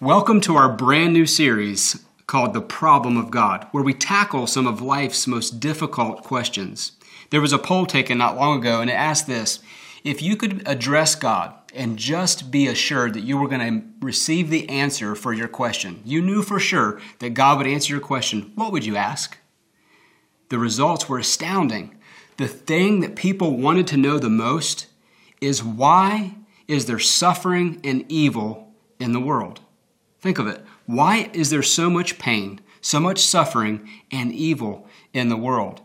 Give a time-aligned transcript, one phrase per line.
[0.00, 4.64] Welcome to our brand new series called The Problem of God, where we tackle some
[4.64, 6.92] of life's most difficult questions.
[7.30, 9.58] There was a poll taken not long ago, and it asked this
[10.04, 14.50] If you could address God and just be assured that you were going to receive
[14.50, 18.52] the answer for your question, you knew for sure that God would answer your question,
[18.54, 19.36] what would you ask?
[20.48, 21.98] The results were astounding.
[22.36, 24.86] The thing that people wanted to know the most
[25.40, 26.36] is why
[26.68, 29.58] is there suffering and evil in the world?
[30.20, 30.64] Think of it.
[30.86, 35.80] Why is there so much pain, so much suffering, and evil in the world?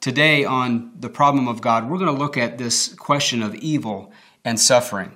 [0.00, 4.12] Today, on the problem of God, we're going to look at this question of evil
[4.44, 5.12] and suffering.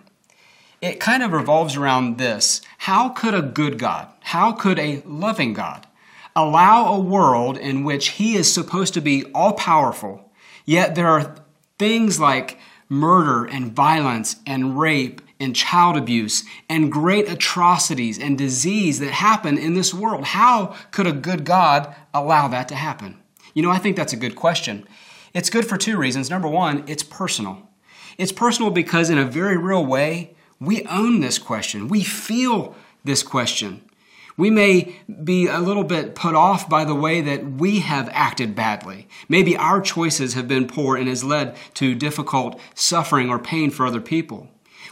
[0.80, 5.52] It kind of revolves around this How could a good God, how could a loving
[5.52, 5.87] God,
[6.35, 10.30] allow a world in which He is supposed to be all powerful,
[10.65, 11.37] yet there are
[11.79, 18.99] things like murder and violence and rape and child abuse and great atrocities and disease
[19.01, 20.25] that happen in this world.
[20.25, 23.19] How could a good God allow that to happen?
[23.55, 24.87] You know, I think that's a good question.
[25.35, 26.30] It's good for two reasons.
[26.30, 27.69] Number one, it's personal.
[28.19, 31.88] It's personal because, in a very real way, we own this question.
[31.88, 33.82] We feel this question.
[34.38, 38.55] We may be a little bit put off by the way that we have acted
[38.55, 39.09] badly.
[39.29, 43.87] Maybe our choices have been poor and has led to difficult suffering or pain for
[43.87, 44.49] other people.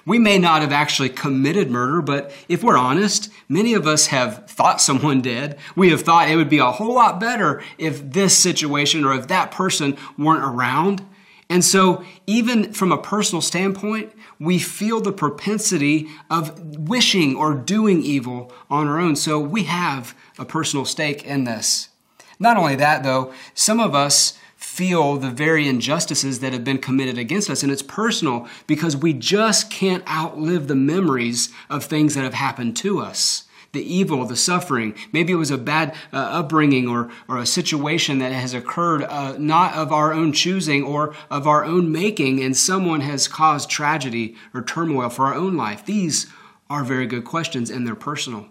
[0.07, 4.47] We may not have actually committed murder, but if we're honest, many of us have
[4.49, 5.57] thought someone did.
[5.75, 9.29] We have thought it would be a whole lot better if this situation or if
[9.29, 11.07] that person weren't around.
[11.49, 18.03] And so, even from a personal standpoint, we feel the propensity of wishing or doing
[18.03, 19.15] evil on our own.
[19.15, 21.91] So, we have a personal stake in this.
[22.39, 24.39] Not only that, though, some of us
[24.75, 27.63] feel the very injustices that have been committed against us.
[27.63, 32.77] And it's personal because we just can't outlive the memories of things that have happened
[32.79, 33.45] to us.
[33.71, 34.95] The evil, the suffering.
[35.13, 39.37] Maybe it was a bad uh, upbringing or, or a situation that has occurred uh,
[39.39, 44.37] not of our own choosing or of our own making, and someone has caused tragedy
[44.53, 45.85] or turmoil for our own life.
[45.85, 46.27] These
[46.71, 48.49] are very good questions, and they're personal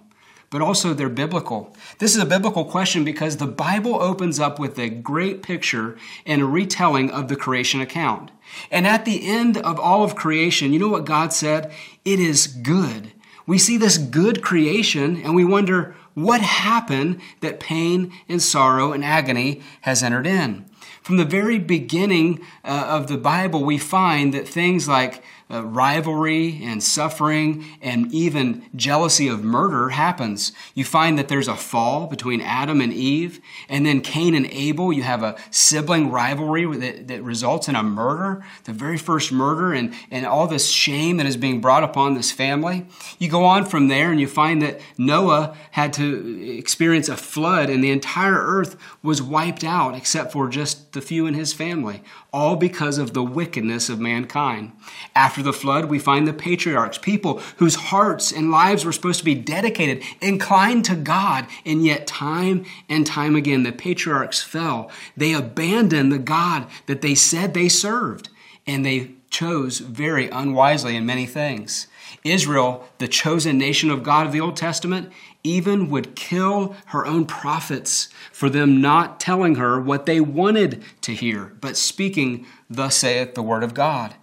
[0.54, 1.76] but also they're biblical.
[1.98, 5.98] This is a biblical question because the Bible opens up with a great picture
[6.28, 8.30] and a retelling of the creation account.
[8.70, 11.72] And at the end of all of creation, you know what God said?
[12.06, 13.14] It is good.
[13.48, 19.04] We see this good creation and we wonder what happened that pain and sorrow and
[19.04, 20.66] agony has entered in.
[21.02, 26.62] From the very beginning uh, of the Bible, we find that things like uh, rivalry
[26.64, 30.52] and suffering and even jealousy of murder happens.
[30.74, 33.40] You find that there's a fall between Adam and Eve,
[33.70, 34.92] and then Cain and Abel.
[34.94, 39.74] You have a sibling rivalry that, that results in a murder, the very first murder,
[39.74, 42.86] and, and all this shame that is being brought upon this family.
[43.20, 47.70] You go on from there and you find that Noah had to experience a flood,
[47.70, 52.04] and the entire earth was wiped out except for just the few in his family,
[52.32, 54.72] all because of the wickedness of mankind.
[55.16, 59.26] After the flood, we find the patriarchs, people whose hearts and lives were supposed to
[59.26, 64.92] be dedicated, inclined to God, and yet time and time again the patriarchs fell.
[65.18, 68.30] They abandoned the God that they said they served,
[68.68, 71.88] and they chose very unwisely in many things.
[72.24, 75.12] Israel, the chosen nation of God of the Old Testament,
[75.44, 81.14] even would kill her own prophets for them not telling her what they wanted to
[81.14, 84.16] hear, but speaking, Thus saith the word of God.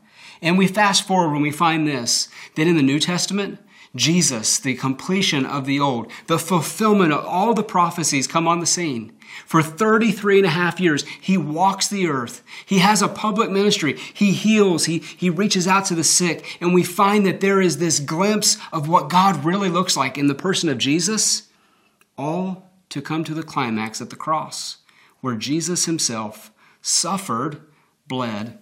[0.43, 3.59] And we fast forward when we find this that in the New Testament,
[3.95, 8.67] Jesus, the completion of the old, the fulfillment of all the prophecies come on the
[8.67, 9.13] scene.
[9.47, 12.43] For 33 and a half years, he walks the earth.
[12.65, 13.95] He has a public ministry.
[14.15, 14.85] He heals.
[14.85, 16.59] He, he reaches out to the sick.
[16.61, 20.29] And we find that there is this glimpse of what God really looks like in
[20.29, 21.49] the person of Jesus,
[22.17, 24.79] all to come to the climax at the cross,
[25.21, 27.61] where Jesus himself suffered,
[28.07, 28.59] bled,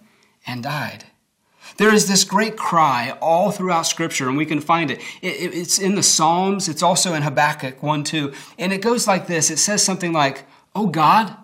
[0.46, 1.04] and died.
[1.76, 5.00] There is this great cry all throughout Scripture, and we can find it.
[5.22, 5.54] it.
[5.54, 8.32] It's in the Psalms, it's also in Habakkuk 1 2.
[8.58, 10.44] And it goes like this it says something like,
[10.74, 11.36] Oh God,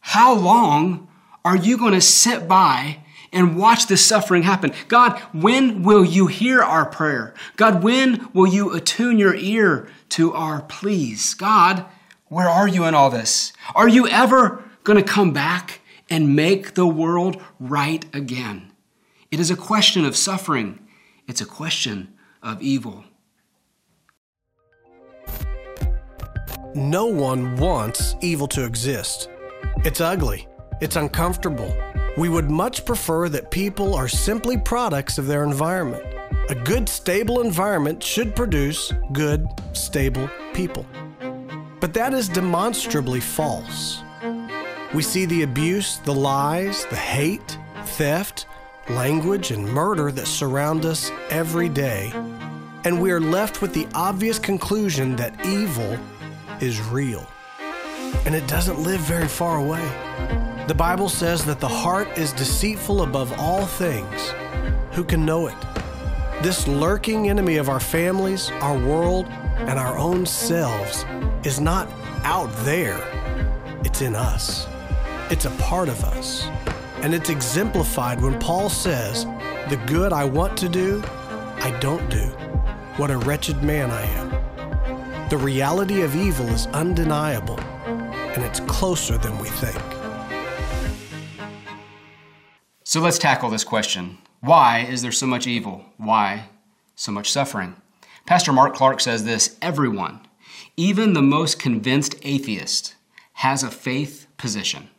[0.00, 1.08] how long
[1.44, 2.98] are you going to sit by
[3.32, 4.72] and watch this suffering happen?
[4.88, 7.34] God, when will you hear our prayer?
[7.56, 11.34] God, when will you attune your ear to our pleas?
[11.34, 11.84] God,
[12.28, 13.52] where are you in all this?
[13.74, 18.72] Are you ever going to come back and make the world right again?
[19.30, 20.80] It is a question of suffering,
[21.28, 23.04] it's a question of evil.
[26.74, 29.28] No one wants evil to exist.
[29.84, 30.48] It's ugly,
[30.80, 31.72] it's uncomfortable.
[32.18, 36.02] We would much prefer that people are simply products of their environment.
[36.48, 40.84] A good, stable environment should produce good stable people.
[41.78, 44.02] But that is demonstrably false.
[44.92, 48.46] We see the abuse, the lies, the hate, theft,
[48.94, 52.12] language, and murder that surround us every day,
[52.84, 55.98] and we are left with the obvious conclusion that evil
[56.60, 57.26] is real.
[58.24, 59.86] And it doesn't live very far away.
[60.66, 64.32] The Bible says that the heart is deceitful above all things.
[64.92, 65.56] Who can know it?
[66.42, 71.04] This lurking enemy of our families, our world, and our own selves
[71.44, 71.88] is not
[72.24, 73.00] out there,
[73.84, 74.66] it's in us.
[75.30, 76.46] It's a part of us.
[77.02, 79.24] And it's exemplified when Paul says,
[79.70, 82.26] The good I want to do, I don't do.
[82.98, 85.28] What a wretched man I am.
[85.30, 89.82] The reality of evil is undeniable, and it's closer than we think.
[92.84, 95.86] So let's tackle this question Why is there so much evil?
[95.96, 96.50] Why
[96.96, 97.76] so much suffering?
[98.26, 100.20] Pastor Mark Clark says this everyone,
[100.76, 102.94] even the most convinced atheist,
[103.34, 104.90] has a faith position.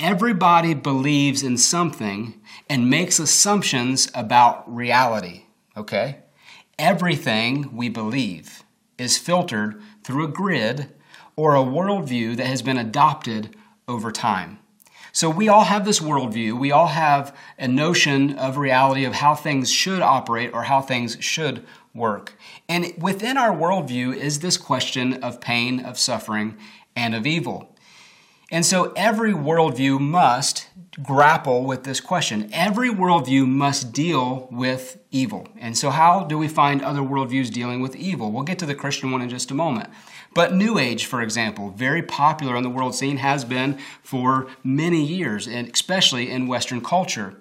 [0.00, 5.44] Everybody believes in something and makes assumptions about reality,
[5.76, 6.18] okay?
[6.76, 8.64] Everything we believe
[8.98, 10.92] is filtered through a grid
[11.36, 13.54] or a worldview that has been adopted
[13.86, 14.58] over time.
[15.12, 16.58] So we all have this worldview.
[16.58, 21.16] We all have a notion of reality of how things should operate or how things
[21.20, 21.64] should
[21.94, 22.36] work.
[22.68, 26.56] And within our worldview is this question of pain, of suffering,
[26.96, 27.73] and of evil.
[28.54, 30.68] And so every worldview must
[31.02, 32.48] grapple with this question.
[32.52, 35.48] Every worldview must deal with evil.
[35.58, 38.30] And so, how do we find other worldviews dealing with evil?
[38.30, 39.90] We'll get to the Christian one in just a moment.
[40.34, 45.04] But New Age, for example, very popular on the world scene, has been for many
[45.04, 47.34] years, and especially in Western culture.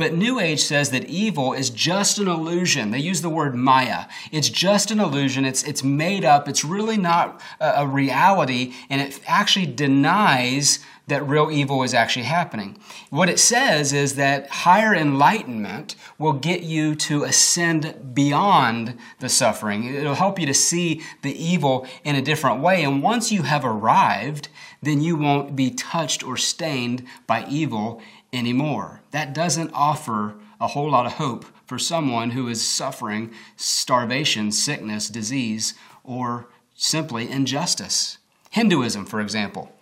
[0.00, 2.90] But New Age says that evil is just an illusion.
[2.90, 4.06] They use the word Maya.
[4.32, 5.44] It's just an illusion.
[5.44, 6.48] It's, it's made up.
[6.48, 12.22] It's really not a, a reality, and it actually denies that real evil is actually
[12.22, 12.78] happening.
[13.10, 19.84] What it says is that higher enlightenment will get you to ascend beyond the suffering.
[19.84, 22.84] It'll help you to see the evil in a different way.
[22.84, 24.48] And once you have arrived,
[24.82, 28.00] then you won't be touched or stained by evil
[28.32, 29.00] anymore.
[29.10, 35.08] That doesn't offer a whole lot of hope for someone who is suffering starvation, sickness,
[35.08, 35.74] disease,
[36.04, 38.18] or simply injustice.
[38.50, 39.72] Hinduism, for example,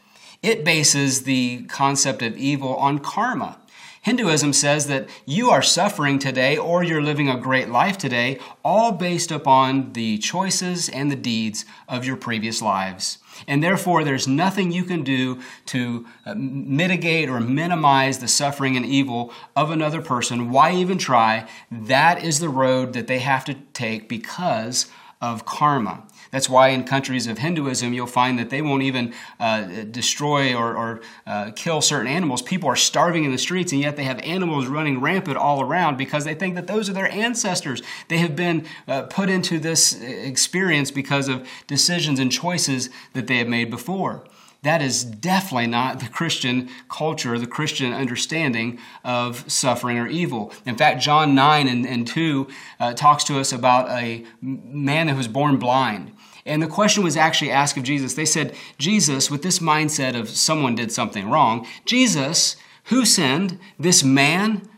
[0.42, 3.58] it bases the concept of evil on karma.
[4.08, 8.90] Hinduism says that you are suffering today or you're living a great life today, all
[8.90, 13.18] based upon the choices and the deeds of your previous lives.
[13.46, 18.86] And therefore, there's nothing you can do to uh, mitigate or minimize the suffering and
[18.86, 20.50] evil of another person.
[20.50, 21.46] Why even try?
[21.70, 24.86] That is the road that they have to take because
[25.20, 26.04] of karma.
[26.30, 30.76] That's why in countries of Hinduism, you'll find that they won't even uh, destroy or,
[30.76, 32.42] or uh, kill certain animals.
[32.42, 35.96] People are starving in the streets, and yet they have animals running rampant all around
[35.96, 37.82] because they think that those are their ancestors.
[38.08, 43.38] They have been uh, put into this experience because of decisions and choices that they
[43.38, 44.24] have made before.
[44.62, 50.52] That is definitely not the Christian culture, the Christian understanding of suffering or evil.
[50.66, 52.48] In fact, John 9 and, and 2
[52.80, 56.12] uh, talks to us about a man that was born blind.
[56.44, 58.14] And the question was actually asked of Jesus.
[58.14, 64.02] They said, Jesus, with this mindset of someone did something wrong, Jesus, who sinned, this
[64.02, 64.68] man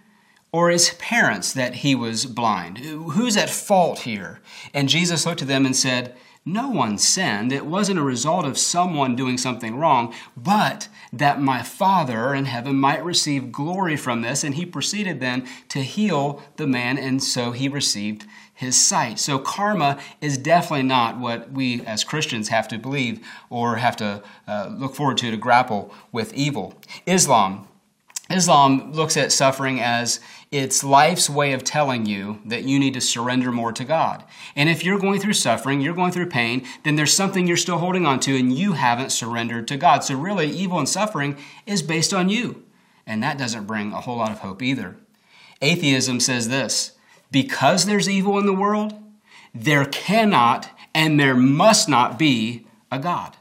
[0.53, 2.79] or his parents that he was blind?
[2.79, 4.41] Who's at fault here?
[4.75, 7.53] And Jesus looked at them and said, no one sinned.
[7.53, 12.77] It wasn't a result of someone doing something wrong, but that my Father in heaven
[12.77, 14.43] might receive glory from this.
[14.43, 19.19] And he proceeded then to heal the man, and so he received his sight.
[19.19, 24.23] So karma is definitely not what we as Christians have to believe or have to
[24.47, 26.75] uh, look forward to to grapple with evil.
[27.07, 27.67] Islam.
[28.31, 30.21] Islam looks at suffering as
[30.51, 34.25] it's life's way of telling you that you need to surrender more to God.
[34.57, 37.79] And if you're going through suffering, you're going through pain, then there's something you're still
[37.79, 40.05] holding on to and you haven't surrendered to God.
[40.05, 42.65] So really, evil and suffering is based on you.
[43.07, 44.97] And that doesn't bring a whole lot of hope either.
[45.63, 46.93] Atheism says this
[47.31, 48.95] because there's evil in the world,
[49.55, 53.37] there cannot and there must not be a God.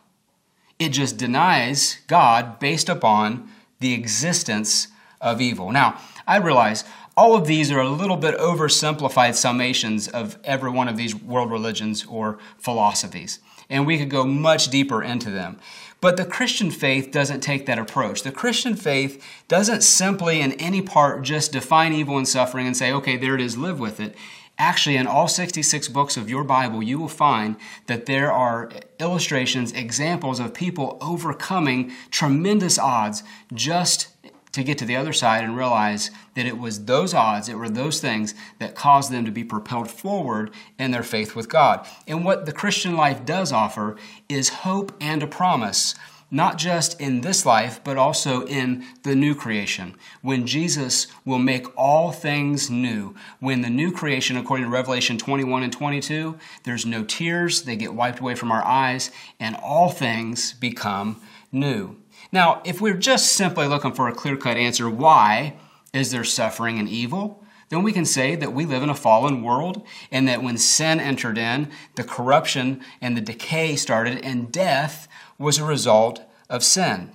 [0.77, 4.87] It just denies God based upon the existence
[5.21, 5.71] of evil.
[5.71, 6.83] Now, I realize
[7.15, 11.51] all of these are a little bit oversimplified summations of every one of these world
[11.51, 15.59] religions or philosophies, and we could go much deeper into them.
[16.01, 18.23] But the Christian faith doesn't take that approach.
[18.23, 22.93] The Christian faith doesn't simply, in any part, just define evil and suffering and say,
[22.93, 24.15] okay, there it is, live with it.
[24.61, 27.55] Actually, in all 66 books of your Bible, you will find
[27.87, 33.23] that there are illustrations, examples of people overcoming tremendous odds
[33.53, 34.09] just
[34.51, 37.69] to get to the other side and realize that it was those odds, it were
[37.69, 41.87] those things that caused them to be propelled forward in their faith with God.
[42.05, 43.95] And what the Christian life does offer
[44.27, 45.95] is hope and a promise
[46.31, 51.65] not just in this life, but also in the new creation, when Jesus will make
[51.77, 53.15] all things new.
[53.39, 57.93] When the new creation, according to Revelation 21 and 22, there's no tears, they get
[57.93, 61.21] wiped away from our eyes, and all things become
[61.51, 61.97] new.
[62.31, 65.55] Now, if we're just simply looking for a clear cut answer, why
[65.93, 67.43] is there suffering and evil?
[67.69, 70.99] Then we can say that we live in a fallen world and that when sin
[70.99, 75.07] entered in, the corruption and the decay started, and death
[75.39, 77.11] was a result of sin.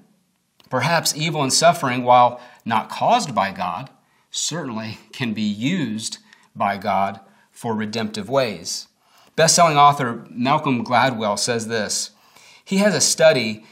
[0.70, 3.90] Perhaps evil and suffering, while not caused by God,
[4.30, 6.18] certainly can be used
[6.56, 7.20] by God
[7.52, 8.88] for redemptive ways.
[9.36, 12.10] Best-selling author Malcolm Gladwell says this.
[12.64, 13.64] He has a study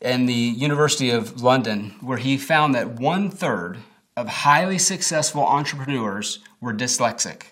[0.00, 3.78] in the University of London where he found that one third
[4.16, 7.42] of highly successful entrepreneurs were dyslexic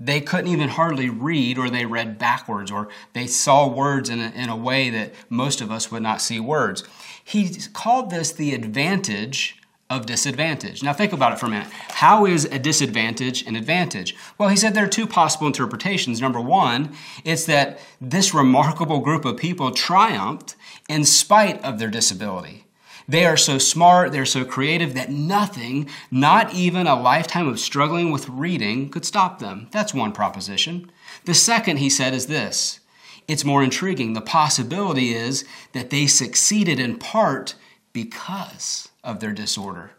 [0.00, 4.30] they couldn't even hardly read or they read backwards or they saw words in a,
[4.30, 6.84] in a way that most of us would not see words.
[7.24, 9.56] He called this the advantage
[9.90, 10.82] of disadvantage.
[10.82, 11.68] Now, think about it for a minute.
[11.88, 14.14] How is a disadvantage an advantage?
[14.36, 16.20] Well, he said there are two possible interpretations.
[16.20, 20.56] Number one, it's that this remarkable group of people triumphed
[20.88, 22.67] in spite of their disability.
[23.08, 28.12] They are so smart, they're so creative that nothing, not even a lifetime of struggling
[28.12, 29.68] with reading, could stop them.
[29.70, 30.90] That's one proposition.
[31.24, 32.80] The second, he said, is this
[33.26, 34.12] it's more intriguing.
[34.12, 37.54] The possibility is that they succeeded in part
[37.94, 39.92] because of their disorder,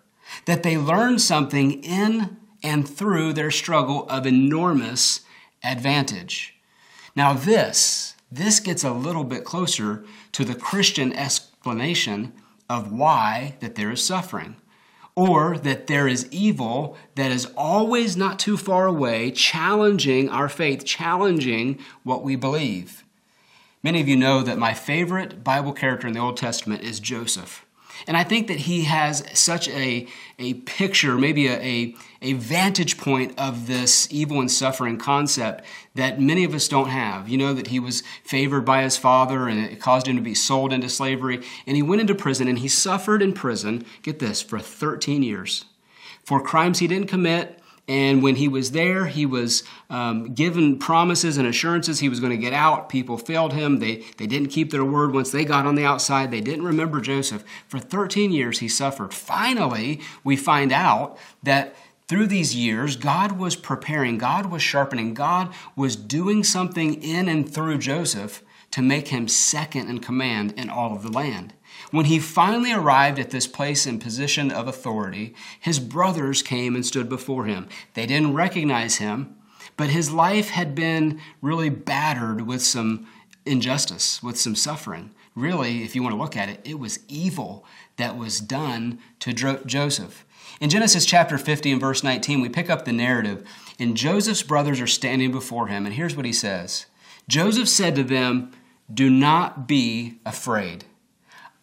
[0.46, 5.22] that they learned something in and through their struggle of enormous
[5.64, 6.56] advantage.
[7.16, 12.34] Now, this, this gets a little bit closer to the Christian explanation
[12.70, 14.56] of why that there is suffering
[15.16, 20.86] or that there is evil that is always not too far away, challenging our faith,
[20.86, 23.04] challenging what we believe.
[23.84, 27.66] Many of you know that my favorite Bible character in the Old Testament is Joseph.
[28.08, 32.98] And I think that he has such a, a picture, maybe a, a, a, vantage
[32.98, 35.64] point of this evil and suffering concept
[35.96, 37.30] that many of us don't have.
[37.30, 40.36] You know, that he was favored by his father and it caused him to be
[40.36, 41.42] sold into slavery.
[41.66, 45.66] And he went into prison and he suffered in prison, get this, for 13 years
[46.30, 47.59] for crimes he didn't commit
[47.90, 52.30] and when he was there, he was um, given promises and assurances he was going
[52.30, 52.88] to get out.
[52.88, 53.80] People failed him.
[53.80, 55.12] They, they didn't keep their word.
[55.12, 57.44] Once they got on the outside, they didn't remember Joseph.
[57.68, 59.12] For 13 years, he suffered.
[59.12, 61.76] Finally, we find out that
[62.08, 67.52] through these years, God was preparing, God was sharpening, God was doing something in and
[67.52, 71.56] through Joseph to make him second in command in all of the land.
[71.92, 76.86] When he finally arrived at this place and position of authority, his brothers came and
[76.86, 77.68] stood before him.
[77.94, 79.36] They didn't recognize him,
[79.78, 83.08] but his life had been really battered with some
[83.46, 85.12] injustice, with some suffering.
[85.36, 87.66] Really, if you want to look at it, it was evil
[87.98, 90.26] that was done to Joseph.
[90.60, 93.48] In Genesis chapter 50 and verse 19, we pick up the narrative,
[93.80, 96.88] and Joseph's brothers are standing before him, and here's what he says
[97.28, 98.52] Joseph said to them,
[98.94, 100.86] Do not be afraid.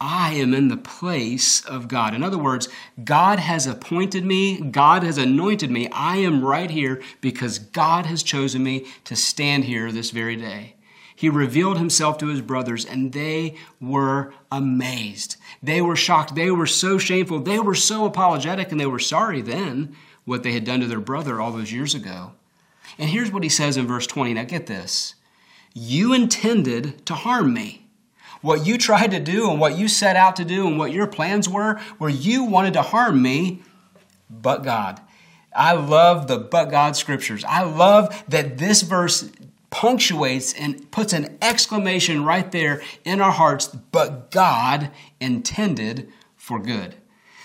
[0.01, 2.15] I am in the place of God.
[2.15, 2.69] In other words,
[3.03, 5.89] God has appointed me, God has anointed me.
[5.89, 10.75] I am right here because God has chosen me to stand here this very day.
[11.15, 15.37] He revealed himself to his brothers, and they were amazed.
[15.63, 16.35] They were shocked.
[16.35, 17.41] They were so shameful.
[17.41, 21.01] They were so apologetic, and they were sorry then what they had done to their
[21.01, 22.33] brother all those years ago.
[22.99, 24.35] And here's what he says in verse 20.
[24.35, 25.15] Now get this
[25.73, 27.86] You intended to harm me
[28.43, 31.07] what you tried to do and what you set out to do and what your
[31.07, 33.63] plans were, where you wanted to harm me,
[34.31, 35.01] but God.
[35.55, 37.45] I love the but God scriptures.
[37.45, 39.31] I love that this verse
[39.71, 44.91] punctuates and puts an exclamation right there in our hearts, but God
[45.21, 46.95] intended for good.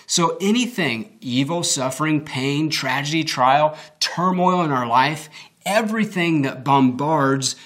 [0.06, 5.30] So anything, evil, suffering, pain, tragedy, trial, turmoil in our life,
[5.64, 7.56] everything that bombards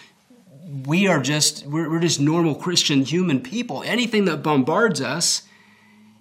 [0.66, 3.82] we are just we're, we're just normal christian human people.
[3.84, 5.42] Anything that bombards us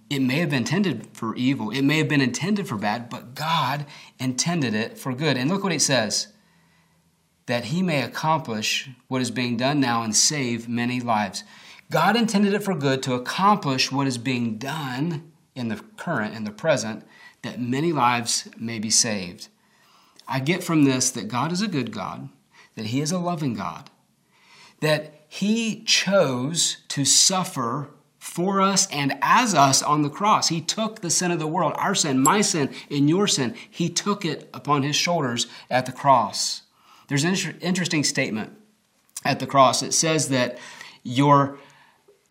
[0.08, 1.72] it may have been intended for evil.
[1.72, 3.86] It may have been intended for bad but god
[4.20, 5.38] intended it for good.
[5.38, 6.28] And look what it says
[7.48, 11.44] that he may accomplish what is being done now and save many lives.
[11.92, 16.44] God intended it for good to accomplish what is being done in the current in
[16.44, 17.04] the present
[17.44, 19.48] that many lives may be saved.
[20.28, 22.30] I get from this that God is a good God,
[22.76, 23.92] that He is a loving God,
[24.82, 27.90] that He chose to suffer
[28.20, 30.50] for us and as us on the cross.
[30.50, 33.56] He took the sin of the world, our sin, my sin, and your sin.
[33.70, 36.64] He took it upon His shoulders at the cross.
[37.08, 38.54] There's an interesting statement
[39.24, 39.84] at the cross.
[39.84, 40.58] It says that
[41.04, 41.60] your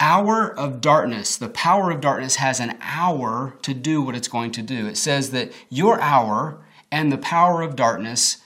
[0.00, 4.50] hour of darkness, the power of darkness has an hour to do what it's going
[4.52, 4.86] to do.
[4.86, 6.58] It says that your hour
[6.90, 8.38] and the power of darkness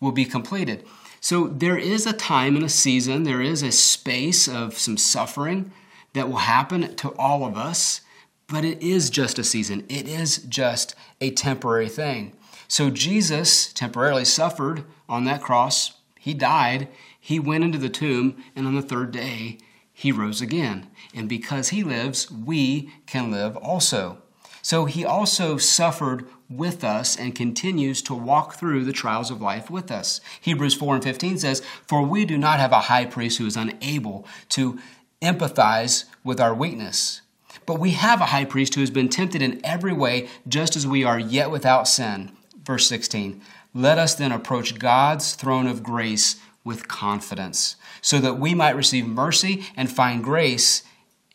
[0.00, 0.84] will be completed.
[1.24, 5.72] So there is a time and a season, there is a space of some suffering
[6.12, 8.02] that will happen to all of us,
[8.46, 9.86] but it is just a season.
[9.88, 12.36] It is just a temporary thing.
[12.68, 15.94] So Jesus temporarily suffered on that cross.
[16.20, 16.88] He died.
[17.18, 19.56] He went into the tomb, and on the third day,
[19.94, 20.90] he rose again.
[21.14, 24.18] And because he lives, we can live also.
[24.60, 29.70] So he also suffered with us and continues to walk through the trials of life
[29.70, 30.20] with us.
[30.40, 33.56] Hebrews 4 and 15 says, For we do not have a high priest who is
[33.56, 34.78] unable to
[35.22, 37.22] empathize with our weakness.
[37.66, 40.86] But we have a high priest who has been tempted in every way, just as
[40.86, 42.32] we are, yet without sin.
[42.62, 43.40] Verse 16
[43.72, 49.06] Let us then approach God's throne of grace with confidence, so that we might receive
[49.06, 50.82] mercy and find grace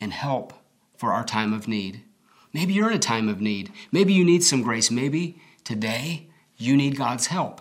[0.00, 0.52] and help
[0.96, 2.02] for our time of need.
[2.52, 3.72] Maybe you're in a time of need.
[3.92, 4.90] Maybe you need some grace.
[4.90, 7.60] Maybe today you need God's help.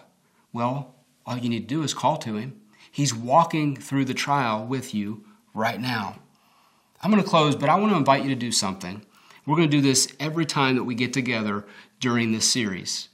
[0.51, 2.59] Well, all you need to do is call to Him.
[2.91, 6.19] He's walking through the trial with you right now.
[7.01, 9.05] I'm going to close, but I want to invite you to do something.
[9.45, 11.65] We're going to do this every time that we get together
[11.99, 13.09] during this series.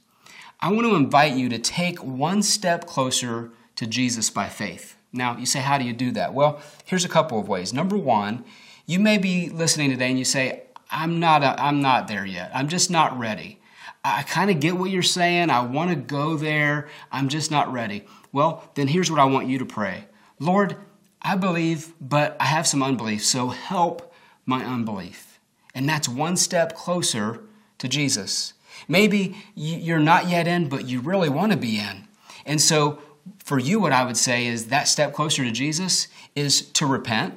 [0.60, 4.96] I want to invite you to take one step closer to Jesus by faith.
[5.12, 6.34] Now, you say, how do you do that?
[6.34, 7.72] Well, here's a couple of ways.
[7.72, 8.44] Number one,
[8.86, 12.50] you may be listening today and you say, I'm not, a, I'm not there yet.
[12.54, 13.58] I'm just not ready.
[14.04, 15.50] I kind of get what you're saying.
[15.50, 16.88] I want to go there.
[17.10, 18.04] I'm just not ready.
[18.32, 20.04] Well, then here's what I want you to pray
[20.38, 20.76] Lord,
[21.22, 24.14] I believe, but I have some unbelief, so help
[24.44, 25.40] my unbelief.
[25.74, 27.40] And that's one step closer
[27.78, 28.54] to Jesus.
[28.88, 32.06] Maybe you're not yet in, but you really want to be in.
[32.44, 33.00] And so,
[33.42, 37.34] for you, what I would say is that step closer to Jesus is to repent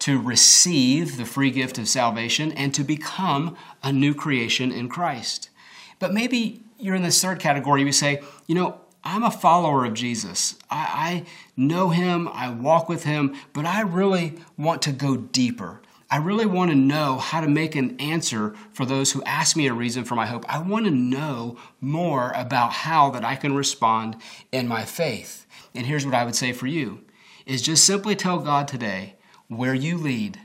[0.00, 5.50] to receive the free gift of salvation and to become a new creation in Christ.
[5.98, 7.82] But maybe you're in this third category.
[7.82, 10.56] You say, you know, I'm a follower of Jesus.
[10.70, 15.80] I, I, know him, I walk with him, but I really want to go deeper.
[16.10, 19.66] I really want to know how to make an answer for those who ask me
[19.66, 20.44] a reason for my hope.
[20.48, 24.16] I want to know more about how that I can respond
[24.50, 25.46] in my faith.
[25.74, 27.04] And here's what I would say for you
[27.44, 29.16] is just simply tell God today,
[29.48, 30.38] where you lead,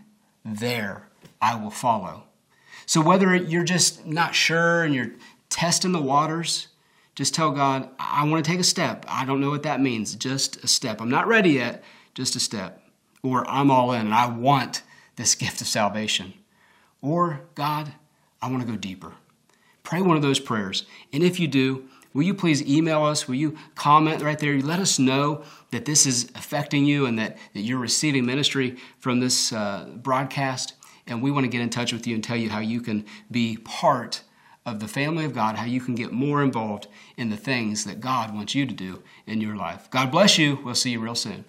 [0.43, 1.07] there
[1.41, 2.23] I will follow.
[2.85, 5.11] So whether you're just not sure and you're
[5.49, 6.67] testing the waters,
[7.15, 9.05] just tell God, I want to take a step.
[9.07, 10.15] I don't know what that means.
[10.15, 10.99] Just a step.
[10.99, 11.83] I'm not ready yet,
[12.15, 12.81] just a step.
[13.21, 14.81] Or I'm all in and I want
[15.15, 16.33] this gift of salvation.
[17.01, 17.93] Or, God,
[18.41, 19.13] I want to go deeper.
[19.83, 20.85] Pray one of those prayers.
[21.11, 23.27] And if you do, will you please email us?
[23.27, 24.59] Will you comment right there?
[24.59, 29.19] Let us know that this is affecting you and that, that you're receiving ministry from
[29.19, 30.73] this uh, broadcast.
[31.07, 33.05] And we want to get in touch with you and tell you how you can
[33.29, 34.21] be part
[34.65, 37.99] of the family of God, how you can get more involved in the things that
[37.99, 39.89] God wants you to do in your life.
[39.91, 40.59] God bless you.
[40.63, 41.43] We'll see you real soon.